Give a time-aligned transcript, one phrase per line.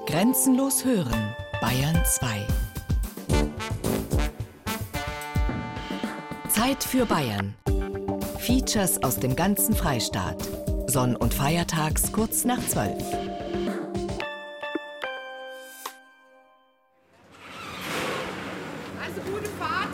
[0.00, 2.46] Grenzenlos hören, Bayern 2.
[6.48, 7.54] Zeit für Bayern.
[8.38, 10.48] Features aus dem ganzen Freistaat.
[10.86, 12.90] Sonn- und Feiertags kurz nach 12.
[18.98, 19.88] Also gute Fahrt.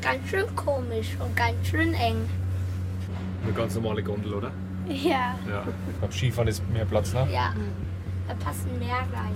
[0.00, 2.28] Ganz schön komisch und ganz schön eng.
[3.44, 4.50] Eine ganz normale Gondel, oder?
[4.88, 5.62] Ja, Ja.
[6.00, 7.26] Beim Skifahren ist mehr Platz, ne?
[7.32, 7.52] ja.
[8.28, 9.34] Da passen mehr rein.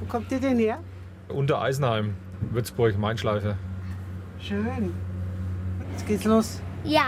[0.00, 0.78] Wo kommt ihr denn her?
[1.28, 2.14] Unter Eisenheim,
[2.50, 3.56] Würzburg, Mainschleife.
[4.40, 4.92] Schön.
[5.92, 6.60] Jetzt geht's los.
[6.84, 7.02] Ja,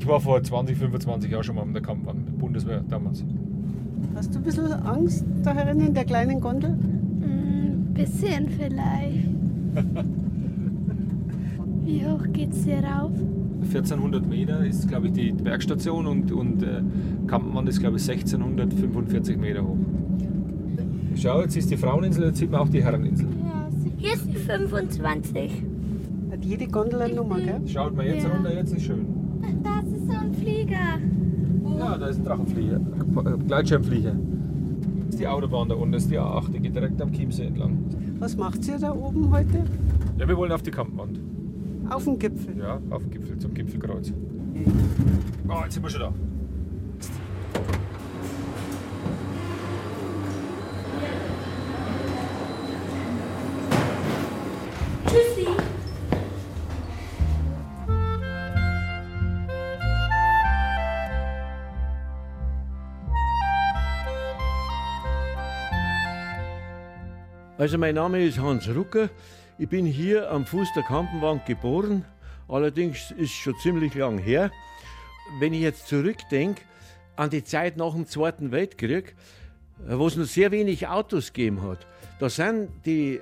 [0.00, 3.22] Ich war vor 20, 25 Jahren schon mal mit der Kampfbahn, Bundeswehr damals.
[4.14, 6.70] Hast du ein bisschen Angst da herin in der kleinen Gondel?
[6.70, 9.28] ein bisschen vielleicht.
[11.84, 13.10] Wie hoch geht's hier rauf?
[13.62, 16.82] 1400 Meter ist, glaube ich, die Bergstation und, und äh,
[17.26, 19.76] Kampenmann ist, glaube ich, 1645 Meter hoch.
[21.16, 23.26] Schau, jetzt ist die Fraueninsel, jetzt sieht man auch die Herreninsel.
[23.44, 25.62] Ja, hier ist die 25.
[26.30, 27.60] Hat jede Gondel eine Nummer, gell?
[27.66, 28.32] Schaut mal jetzt Ja.
[28.32, 29.06] runter, jetzt ist schön.
[29.64, 30.76] Das ist so ein Flieger.
[31.78, 34.12] Ja, da ist ein Drachenflieger, äh, Gleitschirmflieger.
[35.06, 37.44] Das ist die Autobahn da unten, das ist die A8, die geht direkt am Chiemsee
[37.46, 37.78] entlang.
[38.18, 39.64] Was macht ihr da oben heute?
[40.18, 41.20] Ja, wir wollen auf die Kampenwand.
[41.90, 42.58] Auf dem Gipfel.
[42.58, 44.12] Ja, auf den Gipfel, zum Gipfelkreuz.
[45.48, 46.12] Oh, jetzt sind wir schon da.
[55.06, 55.46] Tschüssi.
[67.56, 69.08] Also mein Name ist Hans Rucker.
[69.60, 72.04] Ich bin hier am Fuß der Kampenwand geboren.
[72.46, 74.52] Allerdings ist schon ziemlich lang her.
[75.40, 76.62] Wenn ich jetzt zurückdenke
[77.16, 79.16] an die Zeit nach dem Zweiten Weltkrieg,
[79.78, 81.88] wo es noch sehr wenig Autos gegeben hat,
[82.20, 83.20] da sind die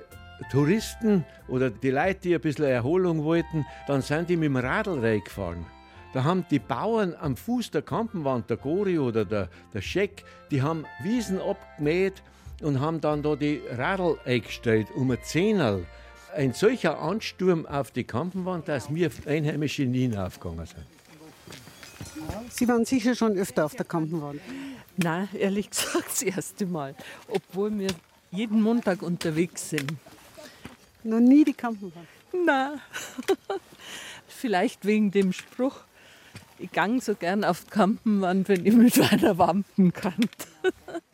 [0.51, 4.99] Touristen oder die Leute, die ein bisschen Erholung wollten, dann sind die mit dem Radl
[4.99, 5.65] reingefahren.
[6.13, 10.61] Da haben die Bauern am Fuß der Kampenwand, der Gori oder der, der Scheck, die
[10.61, 12.21] haben Wiesen abgemäht
[12.61, 15.83] und haben dann da die Radl eingestellt, um ein Zehnerl.
[16.37, 20.85] Ein solcher Ansturm auf die Kampenwand, dass wir Einheimische nie aufgegangen sind.
[22.51, 24.39] Sie waren sicher schon öfter auf der Kampenwand.
[24.97, 26.93] Na, ehrlich gesagt, das erste Mal.
[27.27, 27.87] Obwohl wir
[28.29, 29.93] jeden Montag unterwegs sind.
[31.03, 32.07] Noch nie die Kampenwand.
[32.45, 32.75] Na,
[34.27, 35.79] vielleicht wegen dem Spruch,
[36.59, 40.29] ich gang so gern auf die Kampenwand, wenn ich mit einer Wampen kann.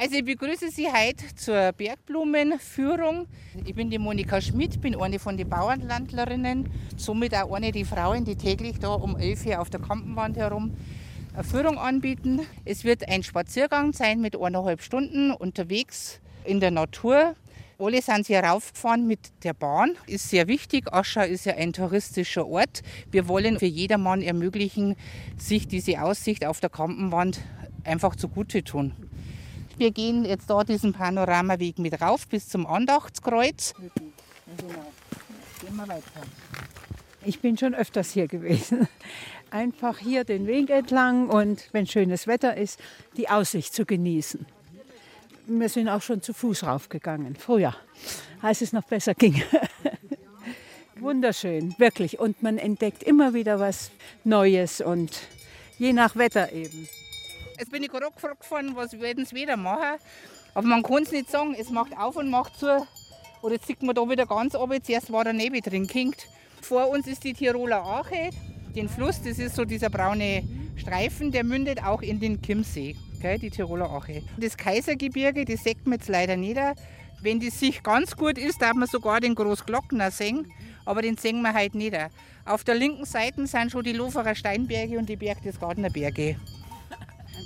[0.00, 3.26] Also ich begrüße Sie heute zur Bergblumenführung.
[3.64, 8.24] Ich bin die Monika Schmidt, bin eine von den Bauernlandlerinnen, somit auch eine der Frauen,
[8.24, 10.76] die täglich da um 11 Uhr auf der Kampenwand herum
[11.34, 12.42] eine Führung anbieten.
[12.64, 17.34] Es wird ein Spaziergang sein mit eineinhalb Stunden unterwegs in der Natur.
[17.80, 19.96] Alle sind hier raufgefahren mit der Bahn.
[20.06, 20.92] Ist sehr wichtig.
[20.92, 22.82] Aschau ist ja ein touristischer Ort.
[23.10, 24.94] Wir wollen für jedermann ermöglichen,
[25.36, 27.40] sich diese Aussicht auf der Kampenwand
[27.82, 28.92] einfach zugute tun.
[29.78, 33.74] Wir gehen jetzt da diesen Panoramaweg mit rauf bis zum Andachtskreuz.
[37.24, 38.88] Ich bin schon öfters hier gewesen.
[39.52, 42.80] Einfach hier den Weg entlang und wenn schönes Wetter ist,
[43.16, 44.44] die Aussicht zu genießen.
[45.46, 47.74] Wir sind auch schon zu Fuß raufgegangen, früher,
[48.42, 49.40] als es noch besser ging.
[50.96, 52.18] Wunderschön, wirklich.
[52.18, 53.92] Und man entdeckt immer wieder was
[54.24, 55.20] Neues und
[55.78, 56.88] je nach Wetter eben.
[57.58, 59.98] Jetzt bin ich gerade gefragt was werden sie wieder machen.
[60.54, 61.56] Aber man kann es nicht sagen.
[61.58, 62.86] Es macht auf und macht zu.
[63.42, 64.82] Oder jetzt sieht man da wieder ganz runter.
[64.82, 66.28] Zuerst war der Nebel drin kinkt.
[66.62, 68.30] Vor uns ist die Tiroler Ache.
[68.74, 70.44] Den Fluss, das ist so dieser braune
[70.76, 74.22] Streifen, der mündet auch in den Chiemsee, gell, die Tiroler Ache.
[74.36, 76.74] Das Kaisergebirge, das sieht man jetzt leider nieder.
[77.20, 80.52] Wenn die Sicht ganz gut ist, darf man sogar den Großglockner sehen,
[80.84, 82.10] aber den sehen wir heute nieder.
[82.44, 86.36] Auf der linken Seite sind schon die Loferer Steinberge und die Berchtesgadener Berge.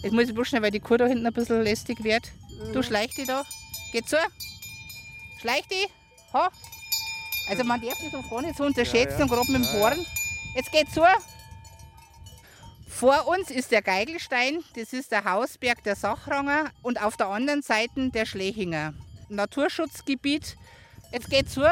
[0.02, 2.32] Jetzt muss ich bloß schnell, weil die Kuh da hinten ein bisschen lästig wird.
[2.72, 3.44] Du schleich die da.
[3.92, 4.16] Geh zu.
[5.40, 5.88] Schleich die.
[6.32, 6.50] Ha.
[7.48, 9.98] Also man darf das auch gar nicht so unterschätzen und gerade mit dem Horn.
[10.54, 11.02] Jetzt geht zu.
[12.86, 17.62] Vor uns ist der Geigelstein, das ist der Hausberg der Sachranger und auf der anderen
[17.62, 18.94] Seite der Schlechinger.
[19.28, 20.56] Naturschutzgebiet.
[21.10, 21.62] Jetzt geht zu.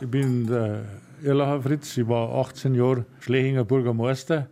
[0.00, 0.84] Ich bin der
[1.22, 4.48] Erlacher Fritz, ich war 18 Jahre Schlechinger Bürgermeister.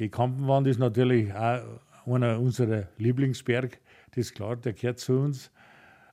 [0.00, 1.62] Die Kampenwand ist natürlich auch
[2.06, 3.78] einer unserer Lieblingsberg.
[4.10, 5.50] Das ist klar, der gehört zu uns.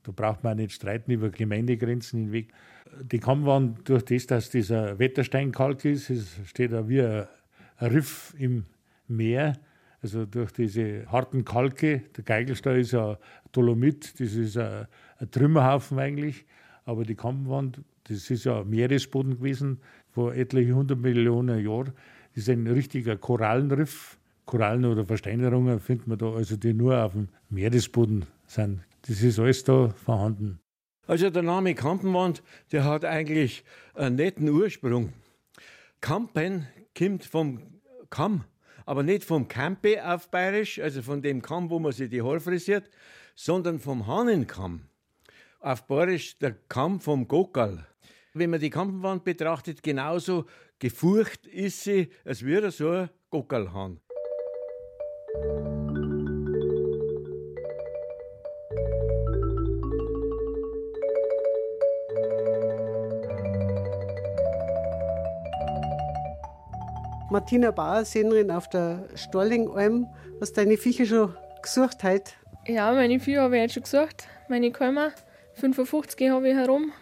[0.03, 2.49] Da braucht man auch nicht streiten über Gemeindegrenzen hinweg.
[3.01, 7.27] Die Kampenwand, durch das, dass dieser Wettersteinkalk ist, es steht da wie ein
[7.79, 8.65] Riff im
[9.07, 9.53] Meer,
[10.01, 13.17] Also durch diese harten Kalke, der Geigelstall ist ja
[13.51, 14.87] Dolomit, das ist ein
[15.31, 16.45] Trümmerhaufen eigentlich,
[16.85, 19.79] aber die Kampenwand, das ist ja Meeresboden gewesen
[20.11, 21.93] vor etliche hundert Millionen Jahren.
[22.37, 24.19] Ist ein richtiger Korallenriff.
[24.45, 28.83] Korallen oder Versteinerungen findet man da, also die nur auf dem Meeresboden sind.
[29.07, 30.59] Das ist alles da vorhanden.
[31.07, 33.63] Also der Name Kampenwand, der hat eigentlich
[33.95, 35.13] einen netten Ursprung.
[35.99, 37.59] Kampen kommt vom
[38.11, 38.43] Kamm,
[38.85, 42.39] aber nicht vom Kampe auf Bayerisch, also von dem Kamm, wo man sich die Haare
[42.39, 42.87] frisiert,
[43.33, 44.81] sondern vom Hahnenkamm.
[45.59, 47.87] Auf Bayerisch der Kamm vom Gokal.
[48.35, 50.45] Wenn man die Kampenwand betrachtet, genauso
[50.79, 53.99] gefurcht ist sie, als wäre so ein Gokalhahn.
[67.29, 70.07] Martina Bauer, Sennerin auf der Storlingalm.
[70.39, 72.31] Hast du deine Viecher schon gesucht heute?
[72.65, 74.27] Ja, meine Viecher habe ich jetzt schon gesucht.
[74.47, 75.11] Meine Kälmer,
[75.55, 76.93] 55 habe ich herum.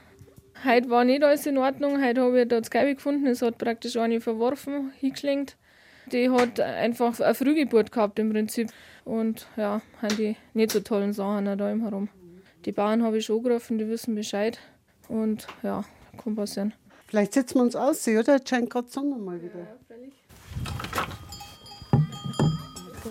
[0.64, 2.04] Heute war nicht alles in Ordnung.
[2.04, 3.28] Heute habe ich da das Geibe gefunden.
[3.28, 5.58] Es hat praktisch eine verworfen, hingeschlingt.
[6.12, 8.70] Die hat einfach eine Frühgeburt gehabt im Prinzip.
[9.04, 12.10] Und ja, haben die nicht so tollen Sachen da im herum.
[12.66, 14.60] Die Bauern habe ich schon gerufen, die wissen Bescheid.
[15.08, 15.84] Und ja,
[16.24, 16.74] kann passieren.
[17.08, 18.38] Vielleicht setzen wir uns aus, oder?
[18.38, 19.68] Jetzt scheint gerade Sonne mal wieder.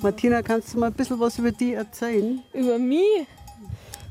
[0.03, 2.43] Martina, kannst du mal ein bisschen was über die erzählen?
[2.53, 3.27] Über mich?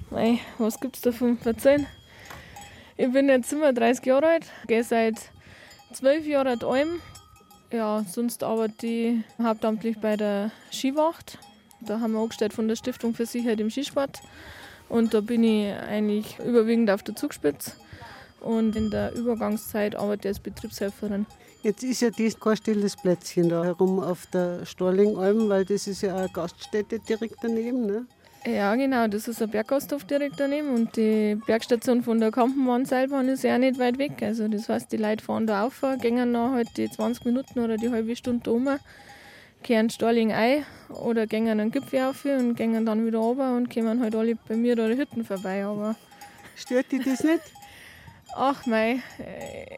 [0.09, 1.85] Mei, was gibt's davon zu erzählen?
[2.95, 5.15] Ich bin jetzt 37 Jahre alt, gehe seit
[5.93, 6.99] 12 Jahren Alm.
[7.71, 11.39] Ja, sonst arbeite ich hauptamtlich bei der Skiwacht.
[11.81, 14.21] Da haben wir angestellt von der Stiftung für Sicherheit im Skisport.
[14.89, 17.71] Und da bin ich eigentlich überwiegend auf der Zugspitze.
[18.41, 21.25] Und in der Übergangszeit arbeite ich als Betriebshelferin.
[21.63, 26.03] Jetzt ist ja das kein stilles Plätzchen da herum auf der Storlingalm, weil das ist
[26.03, 27.87] ja eine Gaststätte direkt daneben.
[27.87, 28.05] Ne?
[28.45, 33.43] Ja, genau, das ist ein Berggasthof direkt daneben und die Bergstation von der Kampenbahnseilbahn ist
[33.43, 34.21] ja auch nicht weit weg.
[34.21, 37.77] Also das heißt, die Leute fahren da auf, gehen noch halt die 20 Minuten oder
[37.77, 38.67] die halbe Stunde um,
[39.63, 44.01] kehren Storling ein oder gehen einen Gipfel auf und gehen dann wieder runter und kommen
[44.01, 45.63] halt alle bei mir da die Hütten vorbei.
[45.63, 45.95] Aber
[46.55, 47.43] Stört die das nicht?
[48.35, 48.99] Ach mei,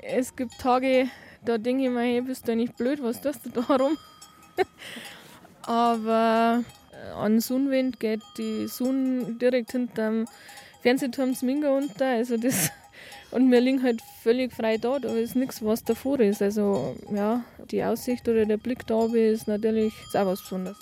[0.02, 1.08] es gibt Tage,
[1.44, 3.98] da denke ich mir, hey, bist du nicht blöd, was tust du da rum?
[5.64, 6.64] Aber
[7.16, 10.26] an Sonnenwind geht die Sonne direkt hinterm
[10.82, 12.08] Fernsehturm Sminga unter.
[12.08, 12.72] Also das,
[13.32, 16.42] und wir liegen halt völlig frei da, da ist nichts, was davor ist.
[16.42, 20.78] Also ja, die Aussicht oder der Blick da ist natürlich ist auch was Besonderes.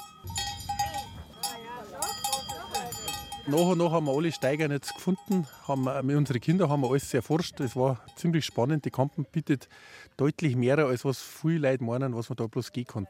[3.45, 5.45] Nach und nach haben wir alle Steiger jetzt gefunden.
[6.03, 7.59] Mit unseren Kindern haben wir alles erforscht.
[7.59, 8.85] Es war ziemlich spannend.
[8.85, 9.67] Die Kampen bietet
[10.15, 13.05] deutlich mehr, als was viele Leute meinen, was man da bloß gehen kann.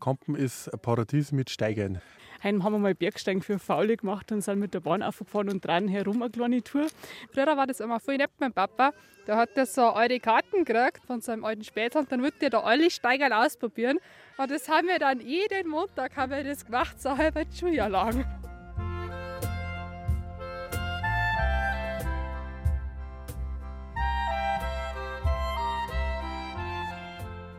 [0.00, 2.00] Kampen ist ein Paradies mit Steigern.
[2.42, 5.64] Heute haben wir mal Bergsteigen für Faule gemacht und sind mit der Bahn aufgefahren und
[5.64, 6.86] dran herum eine kleine Tour.
[7.32, 8.92] Früher war das immer voll nett, mein Papa.
[9.26, 12.50] Da hat er so eure Karten gekriegt von seinem alten Später und dann wird er
[12.50, 13.98] da alle Steiger ausprobieren.
[14.36, 17.88] Und das haben wir dann jeden Montag haben wir das gemacht, so halb ein Schuljahr
[17.88, 18.24] lang.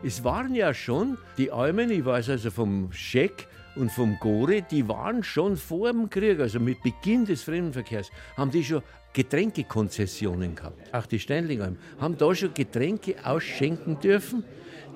[0.04, 4.88] Es waren ja schon die Almen, ich weiß also vom Scheck und vom Gore, die
[4.88, 10.94] waren schon vor dem Krieg, also mit Beginn des Fremdenverkehrs, haben die schon Getränkekonzessionen gehabt.
[10.94, 14.44] Auch die Steinlingalm haben da schon Getränke ausschenken dürfen,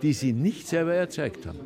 [0.03, 1.61] die sie nicht selber erzeugt haben.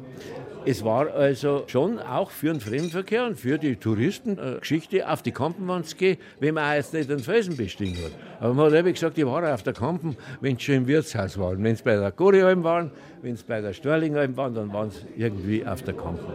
[0.67, 5.21] Es war also schon auch für den Fremdenverkehr und für die Touristen eine Geschichte, auf
[5.21, 8.13] die Kampenwand zu gehen, wenn man auch jetzt nicht den Felsen bestiegen hat.
[8.41, 11.39] Aber man hat eben gesagt, ich war auf der Kampen, wenn sie schon im Wirtshaus
[11.39, 11.63] waren.
[11.63, 12.91] Wenn sie bei der Gorialm waren,
[13.21, 16.33] wenn sie bei der Störlingalm waren, dann waren sie irgendwie auf der Kampen.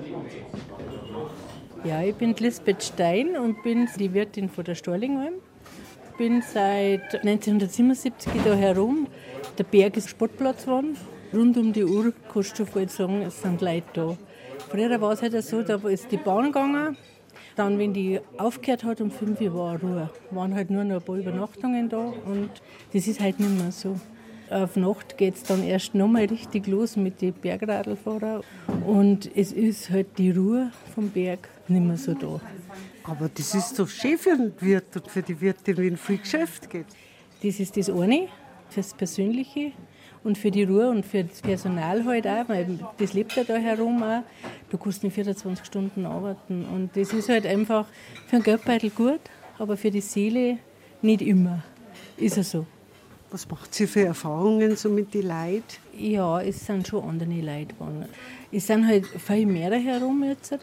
[1.84, 5.36] Ja, ich bin Lisbeth Stein und bin die Wirtin von der Storlingalm.
[6.20, 9.08] Bin seit 1977 da herum.
[9.58, 10.98] Der Berg ist Sportplatz geworden.
[11.32, 14.18] Rund um die Uhr kannst du voll sagen, es sind Leute da.
[14.70, 16.98] Früher war es halt so, da ist die Bahn gegangen.
[17.56, 20.10] Dann, wenn die aufgehört hat, um 5 Uhr war Ruhe.
[20.32, 22.50] Waren halt nur noch ein paar Übernachtungen da und
[22.94, 24.00] das ist halt nicht mehr so.
[24.50, 28.42] Auf Nacht geht es dann erst nochmal richtig los mit den Bergradlfahrern.
[28.88, 32.42] Und es ist halt die Ruhe vom Berg nicht mehr so da.
[33.04, 36.70] Aber das ist doch schön für den Wirt und für die Wirtin, wenn viel Geschäft
[36.70, 36.88] geht.
[37.44, 38.28] Das ist das eine,
[38.70, 39.74] fürs Persönliche
[40.24, 43.56] und für die Ruhe und für das Personal halt auch, weil das lebt ja da
[43.56, 44.24] herum auch.
[44.70, 47.86] Du kannst nicht 24 Stunden arbeiten und das ist halt einfach
[48.28, 49.22] für den Geldbeutel gut,
[49.58, 50.58] aber für die Seele
[51.02, 51.64] nicht immer.
[52.18, 52.66] Ist er so.
[53.32, 55.64] Was macht sie für Erfahrungen so mit den Leuten?
[55.96, 58.06] Ja, es sind schon andere Leute geworden.
[58.52, 60.52] Es sind halt viel mehr herum jetzt.
[60.52, 60.58] Da.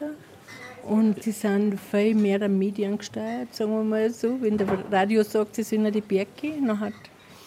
[0.82, 4.40] Und sie sind viel mehr mediengesteuert, sagen wir mal so.
[4.40, 6.92] Wenn der Radio sagt, sie sind in die Berge, dann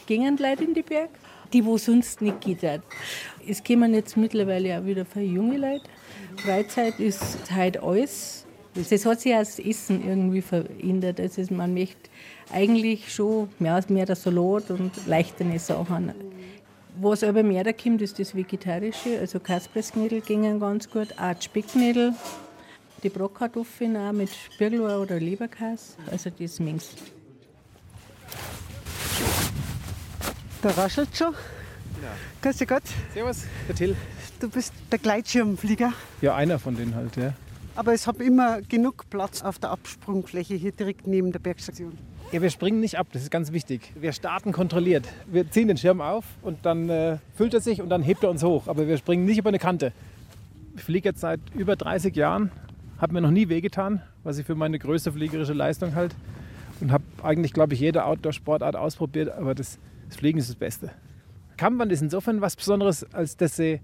[0.05, 1.09] gehen Leute in die Berge,
[1.53, 2.63] die wo sonst nicht geht.
[3.47, 5.85] Es kommen jetzt mittlerweile auch wieder viele junge Leute.
[6.37, 8.45] Freizeit ist halt alles.
[8.73, 11.19] Das hat sich auch das Essen irgendwie verändert.
[11.19, 12.09] Also man möchte
[12.53, 16.13] eigentlich schon mehr, mehr der Salat und leichtere Sachen.
[17.01, 19.19] Was aber mehr da kommt, ist das Vegetarische.
[19.19, 22.13] Also Kaspressknödel gingen ganz gut, auch Specknödel,
[23.03, 25.93] die Brockkartoffeln auch mit Spirgel oder Leberkäse.
[26.11, 26.89] Also das mengs.
[30.61, 31.33] Da raschelt schon.
[31.33, 32.09] Ja.
[32.41, 32.83] Grüß dich Gott.
[33.13, 33.95] Servus, der Till.
[34.39, 35.93] Du bist der Gleitschirmflieger.
[36.21, 37.33] Ja, einer von denen halt, ja.
[37.75, 41.97] Aber es hat immer genug Platz auf der Absprungfläche hier direkt neben der Bergstation.
[42.31, 43.93] Ja, wir springen nicht ab, das ist ganz wichtig.
[43.95, 45.07] Wir starten kontrolliert.
[45.27, 48.29] Wir ziehen den Schirm auf und dann äh, füllt er sich und dann hebt er
[48.29, 48.67] uns hoch.
[48.67, 49.93] Aber wir springen nicht über eine Kante.
[50.75, 52.51] Ich fliege jetzt seit über 30 Jahren,
[52.99, 56.13] habe mir noch nie wehgetan, was ich für meine größte fliegerische Leistung halt.
[56.81, 60.91] Und habe eigentlich, glaube ich, jede Outdoor-Sportart ausprobiert, aber das, das Fliegen ist das Beste.
[61.57, 63.79] Kammwand ist insofern was Besonderes, als dass sie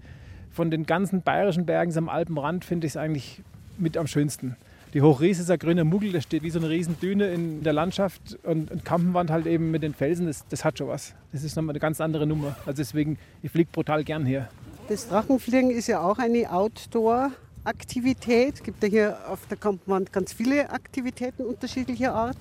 [0.50, 3.42] von den ganzen bayerischen Bergen am Alpenrand finde ich es eigentlich
[3.78, 4.56] mit am schönsten.
[4.94, 7.74] Die Hochries ist ein grüner Muggel, der steht wie so eine riesen Düne in der
[7.74, 11.14] Landschaft und, und Kampenwand halt eben mit den Felsen, das, das hat schon was.
[11.32, 12.56] Das ist nochmal eine ganz andere Nummer.
[12.64, 14.48] Also deswegen, ich fliege brutal gern hier.
[14.88, 18.54] Das Drachenfliegen ist ja auch eine Outdoor-Aktivität.
[18.54, 22.38] Es gibt ja hier auf der Kampenwand ganz viele Aktivitäten unterschiedlicher Art.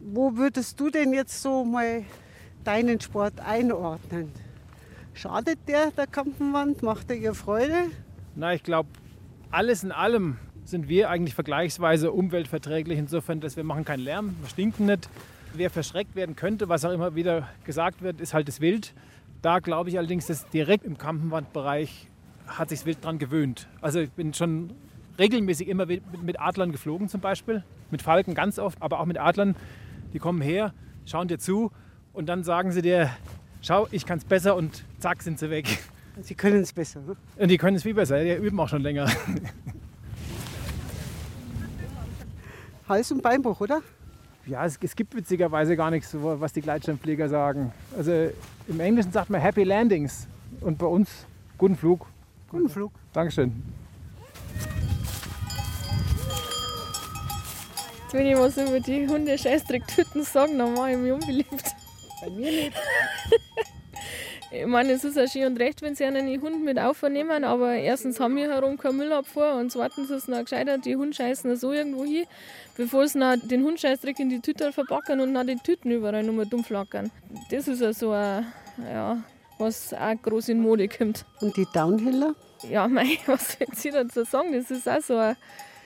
[0.00, 2.02] Wo würdest du denn jetzt so mal
[2.66, 4.30] deinen Sport einordnen?
[5.12, 6.82] Schadet der der Kampenwand?
[6.82, 7.74] Macht er ihr Freude?
[8.34, 8.88] Na, ich glaube,
[9.50, 14.48] alles in allem sind wir eigentlich vergleichsweise umweltverträglich insofern, dass wir machen keinen Lärm, wir
[14.48, 15.08] stinken nicht.
[15.52, 18.92] Wer verschreckt werden könnte, was auch immer wieder gesagt wird, ist halt das Wild.
[19.40, 22.08] Da glaube ich allerdings, dass direkt im Kampenwandbereich
[22.46, 23.68] hat sich das Wild daran gewöhnt.
[23.80, 24.72] Also ich bin schon
[25.18, 29.54] regelmäßig immer mit Adlern geflogen zum Beispiel, mit Falken ganz oft, aber auch mit Adlern.
[30.12, 30.72] Die kommen her,
[31.04, 31.70] schauen dir zu
[32.14, 33.10] und dann sagen sie dir,
[33.60, 35.66] schau, ich kann es besser und zack sind sie weg.
[36.22, 37.00] Sie können es besser.
[37.00, 37.16] Ne?
[37.36, 39.10] Und die können es viel besser, die üben auch schon länger.
[42.88, 43.82] Hals- und Beinbruch, oder?
[44.46, 47.72] Ja, es, es, gibt witzigerweise gar nichts, was die Gleitschirmflieger sagen.
[47.96, 48.30] Also
[48.68, 50.28] im Englischen sagt man Happy Landings
[50.60, 51.26] und bei uns
[51.58, 52.06] guten Flug.
[52.48, 52.92] Guten Flug.
[53.12, 53.60] Dankeschön.
[58.02, 61.74] Jetzt, wenn ich was über die Hunde-Scheißdreck-Tüten sagen, dann mache ich mich unbeliebt.
[62.24, 62.72] Bei mir nicht.
[64.50, 67.72] Ich meine, es ist ja schön und recht, wenn sie einen Hund mit aufnehmen, aber
[67.74, 71.72] erstens haben wir herum keinen Müllabfuhr und zweitens ist es noch gescheiter, die Hundscheißen so
[71.72, 72.24] irgendwo hin,
[72.76, 76.46] bevor sie noch den Hundscheißdreck in die Tüte verpacken und dann die Tüten überall nur
[76.46, 77.10] dumm flackern.
[77.50, 78.46] Das ist ja so ein,
[78.78, 79.24] ja,
[79.58, 81.24] was auch groß in Mode kommt.
[81.40, 82.36] Und die Downhiller?
[82.70, 84.52] Ja, mei, was soll ich dazu sagen?
[84.52, 85.36] Das ist auch so ein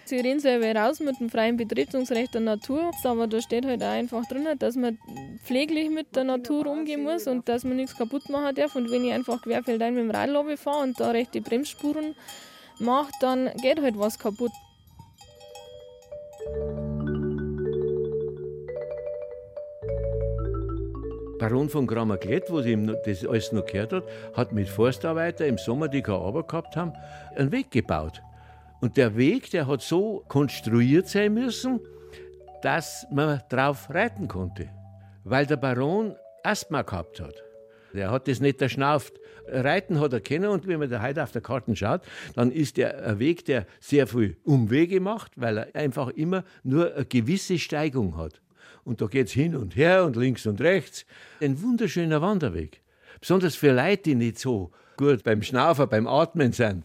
[0.09, 3.89] Sie reden selber raus mit dem freien Betretungsrecht der Natur, aber da steht halt auch
[3.89, 4.97] einfach drin, dass man
[5.45, 8.75] pfleglich mit der Natur umgehen muss und dass man nichts kaputt machen darf.
[8.75, 12.15] Und wenn ich einfach querfeldein mit dem Radlobby fahre und da rechte Bremsspuren
[12.79, 14.53] mache, dann geht halt was kaputt.
[21.39, 25.89] Baron von Grammerklett, wo sie das alles noch gehört hat, hat mit Forstarbeiter im Sommer,
[25.89, 26.95] die keine Arbeit gehabt haben,
[27.37, 28.23] einen Weg gebaut.
[28.81, 31.81] Und der Weg, der hat so konstruiert sein müssen,
[32.63, 34.69] dass man drauf reiten konnte.
[35.25, 37.35] Weil der Baron Asthma gehabt hat.
[37.93, 39.15] Der hat das nicht erschnauft.
[39.51, 42.03] Reiten hat er kennen und wenn man da heute auf der Karte schaut,
[42.35, 46.95] dann ist der ein Weg, der sehr viel Umwege macht, weil er einfach immer nur
[46.95, 48.43] eine gewisse Steigung hat.
[48.85, 51.07] Und da geht es hin und her und links und rechts.
[51.41, 52.83] Ein wunderschöner Wanderweg.
[53.21, 56.85] Besonders für Leute, die nicht so gut beim Schnaufen, beim Atmen sind.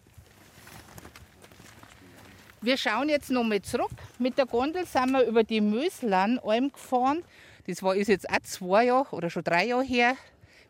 [2.64, 3.90] Wir schauen jetzt noch mal zurück.
[4.18, 7.22] Mit der Gondel sind wir über die Möslan-Alm gefahren.
[7.66, 10.16] Das war ist jetzt auch zwei Jahre oder schon drei Jahre her.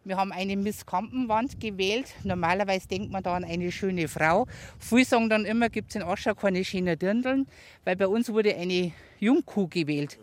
[0.02, 2.12] Wir haben eine Miss Kampenwand gewählt.
[2.24, 4.48] Normalerweise denkt man da an eine schöne Frau.
[4.80, 7.46] Viele sagen dann immer, gibt es in Aschau keine schönen Dirndln,
[7.84, 10.18] weil bei uns wurde eine Jungkuh gewählt.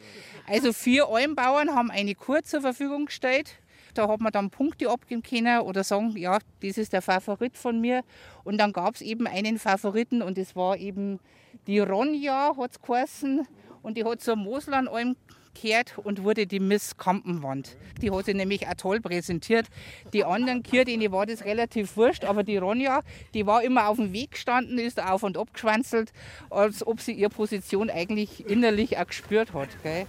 [0.47, 3.61] Also vier Almbauern haben eine Kuh zur Verfügung gestellt.
[3.93, 7.79] Da hat man dann Punkte abgeben können oder sagen, ja, das ist der Favorit von
[7.79, 8.03] mir.
[8.43, 11.21] Und dann gab es eben einen Favoriten und das war eben
[11.67, 13.47] die Ronja, hat es geheißen.
[13.81, 15.15] Und die hat zur Moslanalm
[15.59, 17.77] gehört und wurde die Miss Kampenwand.
[18.01, 19.67] Die hat sich nämlich auch toll präsentiert.
[20.13, 23.01] Die anderen Kühe, denen war das relativ wurscht, aber die Ronja,
[23.33, 26.13] die war immer auf dem Weg gestanden, ist auf und ab geschwanzelt,
[26.49, 29.69] als ob sie ihre Position eigentlich innerlich auch gespürt hat.
[29.83, 30.05] Gell?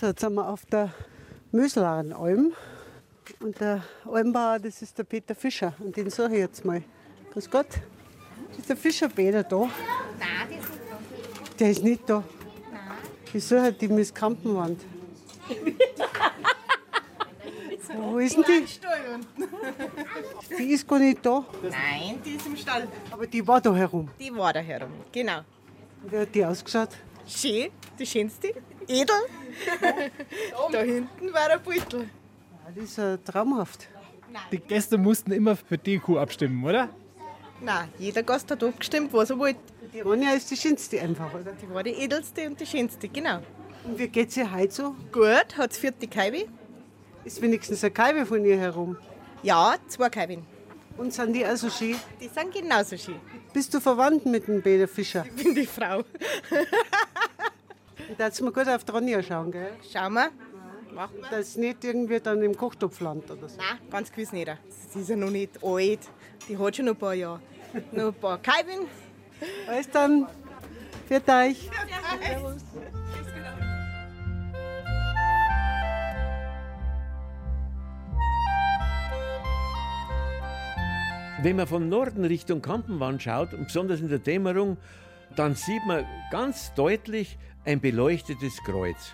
[0.00, 0.92] So, jetzt sind wir auf der
[1.52, 2.52] Möslaren Alm.
[3.40, 5.74] Und der Almbauer, das ist der Peter Fischer.
[5.78, 6.82] Und den suche ich jetzt mal.
[7.34, 7.66] Grüß Gott.
[8.56, 9.56] Ist der Fischer Peter da?
[9.56, 9.68] Nein,
[10.48, 10.96] die sind da.
[11.58, 12.22] Der ist nicht da.
[13.32, 14.80] Ich suche die Miss Kampenwand.
[17.96, 18.64] Wo ist denn die?
[20.56, 21.44] Die ist gar nicht da.
[21.60, 22.86] Nein, die ist im Stall.
[23.10, 24.08] Aber die war da herum.
[24.20, 25.40] Die war da herum, genau.
[26.08, 26.90] Wie hat die ausgeschaut?
[27.26, 28.54] Schön, die schönste.
[28.86, 29.08] Edel.
[30.70, 32.02] da hinten war der Beutel.
[32.02, 33.88] Ja, die ist äh, traumhaft.
[34.52, 36.88] Die Gäste mussten immer für die Kuh abstimmen, oder?
[37.64, 39.58] Nein, jeder Gast hat abgestimmt, was er wollte.
[39.94, 41.52] Die Ronja ist die schönste einfach, oder?
[41.52, 43.38] Die war die edelste und die schönste, genau.
[43.84, 44.94] Und wie geht's ihr heute so?
[45.10, 46.46] Gut, hat vierte Kaibe.
[47.24, 48.98] Ist wenigstens eine Kaibe von ihr herum?
[49.42, 50.44] Ja, zwei Kaiben.
[50.98, 51.96] Und sind die auch so schön?
[52.20, 53.20] Die sind genauso schön.
[53.54, 55.24] Bist du verwandt mit dem Peter Fischer?
[55.24, 56.02] Ich bin die Frau.
[58.18, 59.72] Da jetzt mal gut auf die Ronja schauen, gell?
[59.90, 60.30] Schauen wir.
[60.94, 61.30] Machen wir.
[61.30, 63.56] Dass nicht irgendwie dann im Kochtopf landet oder so.
[63.56, 64.50] Nein, ganz gewiss nicht.
[64.92, 66.00] Sie ist ja noch nicht alt.
[66.46, 67.40] Die hat schon noch ein paar Jahre.
[67.92, 68.86] Noch ein paar Kaiben.
[69.68, 70.26] Alles dann.
[71.06, 71.70] Für euch.
[81.42, 84.78] Wenn man vom Norden Richtung Kampenwand schaut, und besonders in der Dämmerung,
[85.36, 89.12] dann sieht man ganz deutlich ein beleuchtetes Kreuz.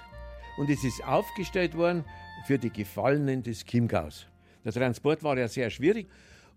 [0.57, 2.05] Und es ist aufgestellt worden
[2.47, 4.27] für die Gefallenen des Chiemgaus.
[4.65, 6.09] Der Transport war ja sehr schwierig.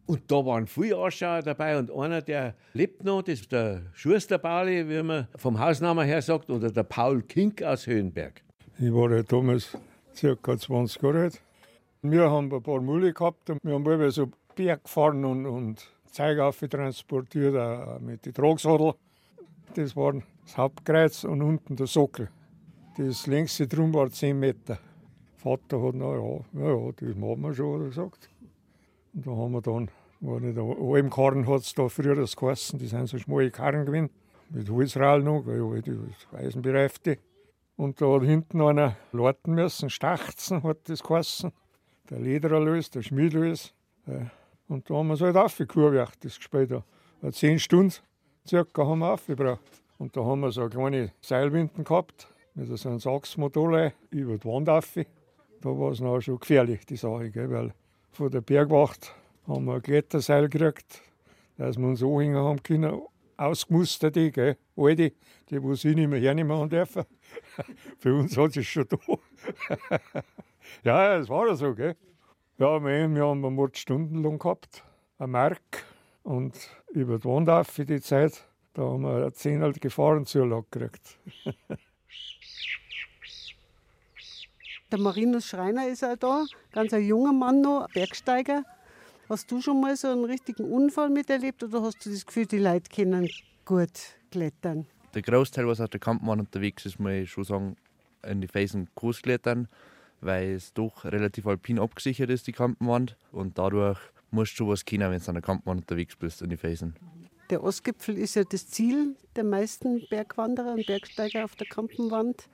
[0.06, 4.38] Und da waren viele Anschauer dabei und einer, der lebt noch, das ist der Schuster
[4.38, 8.42] Pauli, wie man vom Hausnamen her sagt, oder der Paul Kink aus Höhenberg.
[8.80, 9.78] Ich war ja damals
[10.20, 10.58] ca.
[10.58, 11.42] 20 Jahre alt.
[12.02, 15.88] Wir haben ein paar Mühle gehabt und wir haben immer so Berg gefahren und, und
[16.12, 16.38] Zeug
[16.70, 18.94] transportiert, auch mit den Tragsadel.
[19.76, 22.30] Das war das Hauptkreuz und unten der Sockel.
[22.98, 24.78] Das längste drum war 10 Meter.
[25.38, 28.30] Vater hat, na ja, ja, das machen wir schon, hat er gesagt.
[29.14, 29.90] Und da haben wir dann,
[30.22, 33.86] war nicht der Almkarren hat es da früher das geheißen, die sind so schmale Karren
[33.86, 34.10] gewesen,
[34.50, 35.98] mit Holzrahl noch, weil die
[36.36, 37.20] Eisenbereifte.
[37.76, 41.52] Und da hat hinten einer lauten müssen, Stachzen hat das geheißen.
[42.10, 43.74] Der Ledererlös, der Schmiedlös.
[44.06, 44.30] Ja.
[44.68, 46.72] Und da haben wir es halt aufgekurvert, das gespielt.
[46.72, 47.32] da.
[47.32, 47.94] Zehn Stunden
[48.48, 49.62] circa haben wir aufgebracht.
[49.98, 54.70] Und da haben wir so kleine Seilwinden gehabt, mit so einem Sachsmotor über die Wand
[54.70, 54.96] auf.
[55.62, 57.50] Da war es noch schon gefährlich, die Sache, gell?
[57.50, 57.74] weil
[58.14, 59.16] von der Bergwacht
[59.48, 61.02] haben wir ein Kletterseil gekriegt,
[61.58, 63.02] dass wir uns anhängen haben können,
[63.38, 64.58] ausgemusterte, gell?
[64.78, 65.14] alte,
[65.50, 67.06] die wo sie nicht mehr hernehmen haben dürfen.
[68.00, 68.98] Für uns hat es schon da.
[70.84, 71.96] ja, es war ja so, gell?
[72.60, 74.84] Ja, wir, haben eine stundenlang gehabt,
[75.18, 75.86] eine Mark.
[76.22, 76.54] Und
[76.92, 78.46] über die Wand auf für die Zeit,
[78.76, 81.18] da haben wir eine Zehnerl Gefahrenzulage gekriegt.
[84.94, 88.64] Der Marinus Schreiner ist auch da, ganz ein junger Mann noch, Bergsteiger.
[89.28, 92.60] Hast du schon mal so einen richtigen Unfall miterlebt oder hast du das Gefühl, die
[92.60, 93.28] Leute können
[93.66, 93.90] gut
[94.30, 94.86] klettern?
[95.16, 97.76] Der Großteil, was auf der Kampfmann unterwegs ist, muss ich schon sagen,
[98.22, 99.68] in die Felsen groß klettern,
[100.22, 103.18] weil es doch relativ alpin abgesichert ist, die Kampenwand.
[103.32, 103.98] Und dadurch
[104.30, 106.96] musst du schon was können, wenn du an der Kampfwand unterwegs bist, in die Felsen.
[107.50, 112.48] Der Ostgipfel ist ja das Ziel der meisten Bergwanderer und Bergsteiger auf der Kampenwand.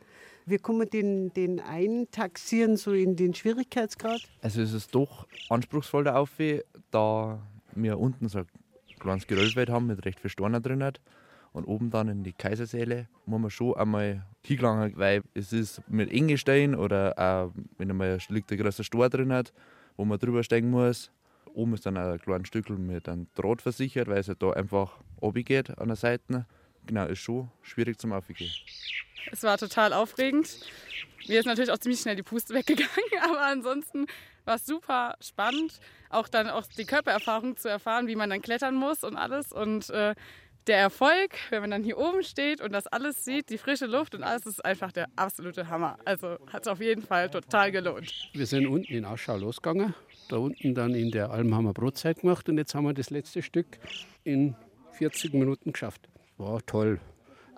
[0.49, 4.19] Wie kann man den, den eintaxieren, so in den Schwierigkeitsgrad?
[4.41, 7.39] Also es ist doch anspruchsvoll der Aufweh, da
[7.75, 8.47] wir unten so ein
[8.97, 11.01] kleines Geröllfeld haben mit recht viel Steinen drin hat.
[11.51, 16.11] Und oben dann in die Kaisersäle muss man schon einmal hingelangen, weil es ist mit
[16.11, 19.53] engen Steinen oder auch wenn einmal liegt ein großer Stor drin hat,
[19.97, 21.11] wo man drüber steigen muss.
[21.53, 24.97] Oben ist dann ein kleines Stück mit einem Draht versichert, weil es ja da einfach
[25.45, 26.47] geht an der Seite.
[26.87, 28.49] Genau, ist schon schwierig zum Aufgehen.
[29.31, 30.59] Es war total aufregend.
[31.27, 32.89] Mir ist natürlich auch ziemlich schnell die Puste weggegangen,
[33.23, 34.07] aber ansonsten
[34.45, 38.75] war es super spannend, auch dann auch die Körpererfahrung zu erfahren, wie man dann klettern
[38.75, 39.51] muss und alles.
[39.51, 40.15] Und äh,
[40.67, 44.15] der Erfolg, wenn man dann hier oben steht und das alles sieht, die frische Luft
[44.15, 45.97] und alles, ist einfach der absolute Hammer.
[46.05, 48.11] Also hat es auf jeden Fall total gelohnt.
[48.33, 49.93] Wir sind unten in Aschau losgegangen,
[50.29, 53.79] da unten dann in der Almhammer Brotzeit gemacht und jetzt haben wir das letzte Stück
[54.23, 54.55] in
[54.93, 56.07] 40 Minuten geschafft.
[56.37, 56.99] War toll.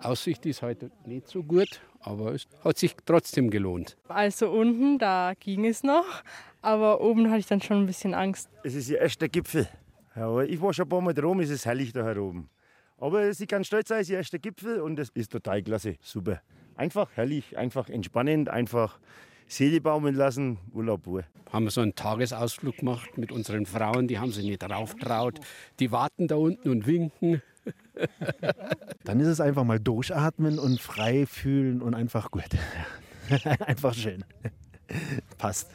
[0.04, 3.98] Aussicht ist heute nicht so gut, aber es hat sich trotzdem gelohnt.
[4.08, 6.24] Also unten, da ging es noch,
[6.62, 8.50] aber oben hatte ich dann schon ein bisschen Angst.
[8.64, 9.68] Es ist der erste Gipfel.
[10.16, 12.50] Ja, ich war schon ein paar Mal da oben, es ist herrlich da oben.
[12.98, 15.98] Aber sie kann stolz sein, es ist ihr erster Gipfel und es ist total klasse,
[16.02, 16.42] super.
[16.76, 19.00] Einfach herrlich, einfach entspannend, einfach
[19.48, 21.24] Seele baumeln lassen, Urlaub pur.
[21.52, 25.40] Haben wir so einen Tagesausflug gemacht mit unseren Frauen, die haben sich nicht rauftraut.
[25.80, 27.42] Die warten da unten und winken.
[29.04, 32.50] Dann ist es einfach mal durchatmen und frei fühlen und einfach gut.
[33.66, 34.26] Einfach schön.
[35.38, 35.72] Passt.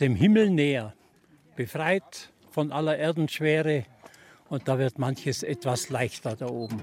[0.00, 0.94] Dem Himmel näher,
[1.54, 3.84] befreit von aller Erdenschwere
[4.48, 6.82] und da wird manches etwas leichter da oben.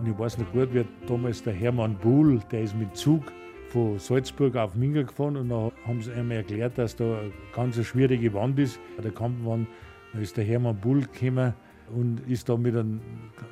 [0.00, 3.32] Und ich weiß noch gut, wie damals der Hermann Buhl, der ist mit Zug
[3.74, 7.84] von Salzburg auf Minga gefahren und da haben sie ihm erklärt, dass da eine ganz
[7.84, 9.66] schwierige Wand ist, der Kampenwand.
[10.12, 11.54] Da ist der Hermann Buhl gekommen
[11.92, 13.00] und ist da mit einem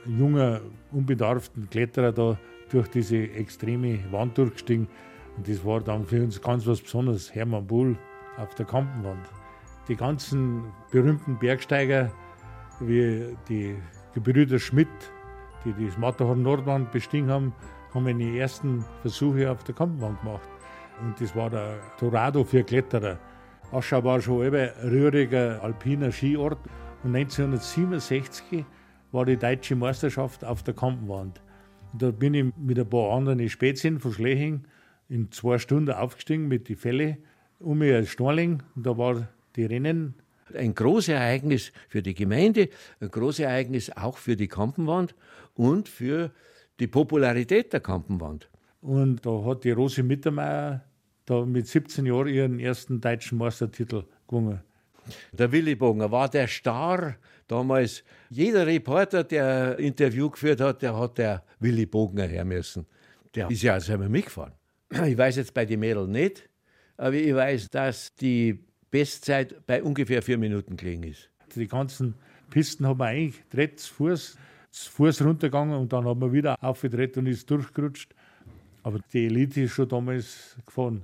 [0.06, 0.60] jungen,
[0.92, 2.38] unbedarften Kletterer da
[2.70, 4.86] durch diese extreme Wand durchgestiegen.
[5.36, 7.98] Und das war dann für uns ganz was Besonderes, Hermann Buhl
[8.36, 9.26] auf der Kampenwand.
[9.88, 12.12] Die ganzen berühmten Bergsteiger,
[12.78, 13.74] wie die
[14.14, 14.86] Gebrüder Schmidt,
[15.64, 17.52] die das Matterhorn Nordwand bestiegen haben,
[17.94, 20.48] haben meine ersten Versuche auf der Kampenwand gemacht.
[21.00, 23.18] Und das war der Dorado für Kletterer.
[23.70, 26.58] Aschau war schon ein rühriger alpiner Skiort.
[27.02, 28.64] Und 1967
[29.10, 31.40] war die deutsche Meisterschaft auf der Kampenwand.
[31.92, 34.64] Und da bin ich mit ein paar anderen Spätzchen von Schleching
[35.08, 37.18] in zwei Stunden aufgestiegen mit den Felle
[37.58, 38.62] um mich als Storling.
[38.74, 40.14] Und da war die Rennen.
[40.54, 42.68] Ein großes Ereignis für die Gemeinde,
[43.00, 45.14] ein großes Ereignis auch für die Kampenwand
[45.54, 46.30] und für
[46.80, 48.48] die Popularität der Kampenwand.
[48.80, 50.84] Und da hat die Rose Mittermeier
[51.24, 54.60] da mit 17 Jahren ihren ersten deutschen Meistertitel gewonnen.
[55.32, 57.16] Der Willi Bogen war der Star
[57.48, 58.04] damals.
[58.30, 62.86] Jeder Reporter, der ein Interview geführt hat, der hat der Willi Bogner her müssen.
[63.34, 64.52] Der ist ja selber mitgefahren.
[65.06, 66.48] Ich weiß jetzt bei den Mädeln nicht,
[66.98, 71.30] aber ich weiß, dass die Bestzeit bei ungefähr vier Minuten gelegen ist.
[71.54, 72.14] Die ganzen
[72.50, 74.36] Pisten haben wir eigentlich Fuß,
[74.72, 78.14] zu Fuß runtergegangen und dann haben wir wieder aufgedreht und ist durchgerutscht.
[78.82, 81.02] Aber die Elite ist schon damals gefahren.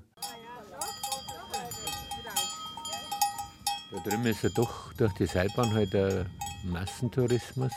[3.91, 6.27] Da drüben ist ja doch durch die Seilbahn halt der
[6.65, 7.73] Massentourismus.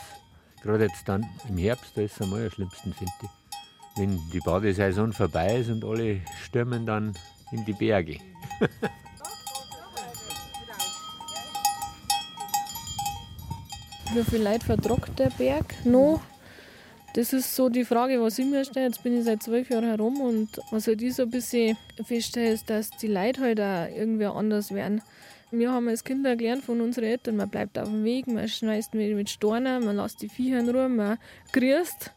[0.62, 3.28] Gerade jetzt dann im Herbst, da ist es einmal am schlimmsten, finde ich.
[3.96, 7.14] Wenn die Badesaison vorbei ist und alle stürmen dann
[7.52, 8.18] in die Berge.
[14.14, 16.20] Wie viel Leute vertragt der Berg noch?
[17.14, 18.84] Das ist so die Frage, was ich mir stelle.
[18.86, 22.52] Jetzt bin ich seit zwölf Jahren herum und was halt ich so ein bisschen feststelle,
[22.52, 25.00] ist, dass die Leute halt auch irgendwie anders werden.
[25.50, 28.92] Wir haben als Kinder gelernt von unseren Eltern, man bleibt auf dem Weg, man schmeißt
[28.92, 31.16] mit Steinen, man lässt die Viecher in Ruhe, man
[31.52, 32.10] grüßt.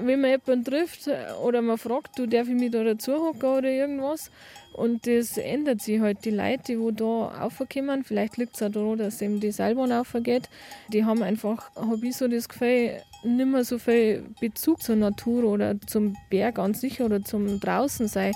[0.00, 1.08] Wenn man jemanden trifft
[1.42, 4.30] oder man fragt, du darf ich mich da dazu hocken oder irgendwas.
[4.72, 6.24] Und das ändert sich halt.
[6.24, 10.48] Die Leute, die da aufkommen, vielleicht liegt es auch daran, dass eben die Seilbahn aufgeht,
[10.88, 15.44] die haben einfach, habe ich so das Gefühl, nicht mehr so viel Bezug zur Natur
[15.44, 18.32] oder zum Berg an sich oder zum Draußensein.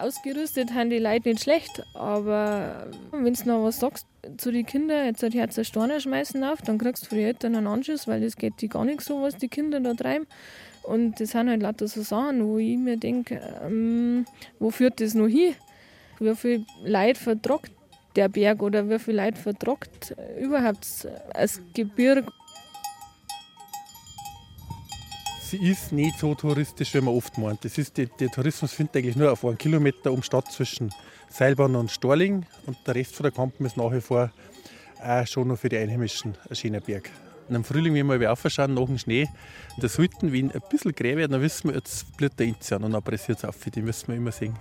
[0.00, 5.06] Ausgerüstet haben die Leute nicht schlecht, aber wenn du noch was sagst zu den Kindern,
[5.06, 8.20] jetzt hat Herz Steine schmeißen auf, dann kriegst du von den Eltern einen Anschuss, weil
[8.20, 10.26] das geht die gar nicht so, was die Kinder da treiben.
[10.88, 14.24] Und das sind halt lauter so Sachen, wo ich mir denke, ähm,
[14.58, 15.54] wo führt das noch hin?
[16.18, 17.70] Wie viel Leid vertragt
[18.16, 22.32] der Berg oder wie viel Leid vertragt überhaupt das Gebirge?
[25.42, 27.64] Sie ist nicht so touristisch, wie man oft meint.
[27.64, 30.90] Das ist der Tourismus findet eigentlich nur auf einen Kilometer um Stadt zwischen
[31.28, 34.30] Seilbahn und Storling und der Rest von der Kampen ist nach wie vor
[35.02, 37.10] auch schon noch für die Einheimischen ein schöner Berg.
[37.48, 39.28] Im Frühling, wenn wir aufschauen, nach dem Schnee,
[39.78, 42.84] da sollten, wenn ein bisschen grä wird, dann wissen wir, jetzt blüht der Inzi an
[42.84, 43.56] und dann pressiert es auf.
[43.58, 44.54] Den müssen wir immer sehen.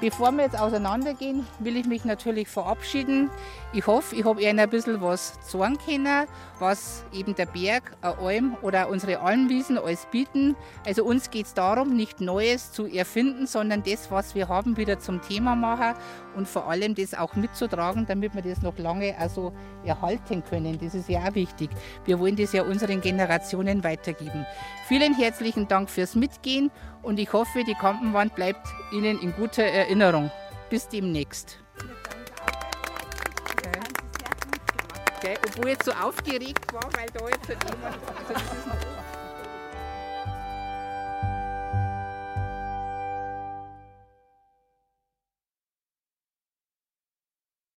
[0.00, 3.30] Bevor wir jetzt auseinandergehen, will ich mich natürlich verabschieden.
[3.72, 6.26] Ich hoffe, ich habe Ihnen ein bisschen was sagen können,
[6.58, 10.56] was eben der Berg, eine Alm oder unsere Almwiesen alles bieten.
[10.84, 14.98] Also uns geht es darum, nicht Neues zu erfinden, sondern das, was wir haben, wieder
[14.98, 15.94] zum Thema machen
[16.36, 19.52] und vor allem das auch mitzutragen, damit wir das noch lange also
[19.84, 20.78] erhalten können.
[20.80, 21.70] Das ist ja auch wichtig.
[22.04, 24.44] Wir wollen das ja unseren Generationen weitergeben.
[24.86, 26.70] Vielen herzlichen Dank fürs Mitgehen
[27.04, 30.30] und ich hoffe, die Kampenwand bleibt Ihnen in guter Erinnerung.
[30.70, 31.58] Bis demnächst.
[35.18, 35.36] Okay.
[35.46, 37.96] Obwohl ich jetzt so aufgeregt war, weil da jetzt jemand.
[38.28, 39.03] Also